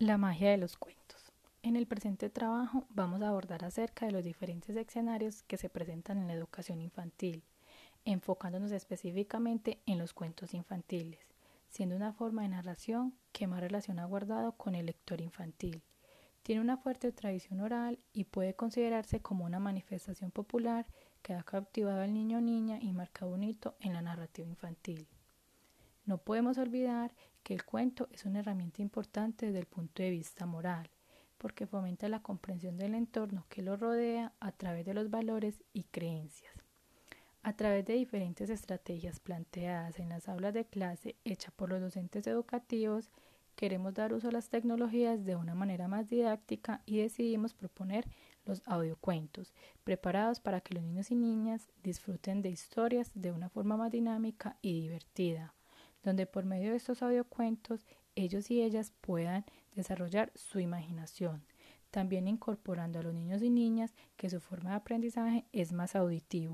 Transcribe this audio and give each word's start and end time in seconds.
La 0.00 0.18
magia 0.18 0.50
de 0.50 0.56
los 0.56 0.76
cuentos. 0.76 1.32
En 1.62 1.76
el 1.76 1.86
presente 1.86 2.28
trabajo 2.28 2.84
vamos 2.90 3.22
a 3.22 3.28
abordar 3.28 3.64
acerca 3.64 4.06
de 4.06 4.10
los 4.10 4.24
diferentes 4.24 4.74
escenarios 4.74 5.44
que 5.44 5.56
se 5.56 5.70
presentan 5.70 6.18
en 6.18 6.26
la 6.26 6.34
educación 6.34 6.80
infantil, 6.80 7.44
enfocándonos 8.04 8.72
específicamente 8.72 9.78
en 9.86 9.98
los 9.98 10.12
cuentos 10.12 10.52
infantiles, 10.52 11.20
siendo 11.68 11.94
una 11.94 12.12
forma 12.12 12.42
de 12.42 12.48
narración 12.48 13.14
que 13.30 13.46
más 13.46 13.60
relación 13.60 14.00
ha 14.00 14.04
guardado 14.04 14.56
con 14.56 14.74
el 14.74 14.86
lector 14.86 15.20
infantil. 15.20 15.84
Tiene 16.42 16.60
una 16.60 16.76
fuerte 16.76 17.12
tradición 17.12 17.60
oral 17.60 18.00
y 18.12 18.24
puede 18.24 18.54
considerarse 18.54 19.20
como 19.20 19.44
una 19.44 19.60
manifestación 19.60 20.32
popular 20.32 20.86
que 21.22 21.34
ha 21.34 21.44
cautivado 21.44 22.00
al 22.00 22.12
niño 22.12 22.38
o 22.38 22.40
niña 22.40 22.80
y 22.82 22.92
marcado 22.92 23.30
un 23.30 23.44
hito 23.44 23.76
en 23.78 23.92
la 23.92 24.02
narrativa 24.02 24.48
infantil. 24.48 25.06
No 26.06 26.18
podemos 26.18 26.58
olvidar 26.58 27.14
que 27.42 27.54
el 27.54 27.64
cuento 27.64 28.08
es 28.12 28.26
una 28.26 28.40
herramienta 28.40 28.82
importante 28.82 29.46
desde 29.46 29.60
el 29.60 29.66
punto 29.66 30.02
de 30.02 30.10
vista 30.10 30.44
moral, 30.44 30.90
porque 31.38 31.66
fomenta 31.66 32.10
la 32.10 32.20
comprensión 32.20 32.76
del 32.76 32.94
entorno 32.94 33.46
que 33.48 33.62
lo 33.62 33.76
rodea 33.78 34.34
a 34.38 34.52
través 34.52 34.84
de 34.84 34.92
los 34.92 35.08
valores 35.08 35.62
y 35.72 35.84
creencias. 35.84 36.52
A 37.42 37.54
través 37.54 37.86
de 37.86 37.94
diferentes 37.94 38.50
estrategias 38.50 39.18
planteadas 39.18 39.98
en 39.98 40.10
las 40.10 40.28
aulas 40.28 40.52
de 40.52 40.66
clase 40.66 41.16
hechas 41.24 41.54
por 41.54 41.70
los 41.70 41.80
docentes 41.80 42.26
educativos, 42.26 43.10
queremos 43.56 43.94
dar 43.94 44.12
uso 44.12 44.28
a 44.28 44.32
las 44.32 44.50
tecnologías 44.50 45.24
de 45.24 45.36
una 45.36 45.54
manera 45.54 45.88
más 45.88 46.10
didáctica 46.10 46.82
y 46.84 46.98
decidimos 46.98 47.54
proponer 47.54 48.06
los 48.44 48.62
audiocuentos, 48.66 49.54
preparados 49.84 50.40
para 50.40 50.60
que 50.60 50.74
los 50.74 50.82
niños 50.82 51.10
y 51.10 51.14
niñas 51.14 51.66
disfruten 51.82 52.42
de 52.42 52.50
historias 52.50 53.10
de 53.14 53.32
una 53.32 53.48
forma 53.48 53.78
más 53.78 53.90
dinámica 53.90 54.58
y 54.60 54.82
divertida 54.82 55.54
donde 56.04 56.26
por 56.26 56.44
medio 56.44 56.70
de 56.70 56.76
estos 56.76 57.02
audiocuentos 57.02 57.86
ellos 58.14 58.50
y 58.50 58.62
ellas 58.62 58.92
puedan 59.00 59.44
desarrollar 59.74 60.30
su 60.34 60.60
imaginación, 60.60 61.42
también 61.90 62.28
incorporando 62.28 62.98
a 62.98 63.02
los 63.02 63.14
niños 63.14 63.42
y 63.42 63.50
niñas 63.50 63.94
que 64.16 64.30
su 64.30 64.40
forma 64.40 64.70
de 64.70 64.76
aprendizaje 64.76 65.46
es 65.52 65.72
más 65.72 65.96
auditivo. 65.96 66.52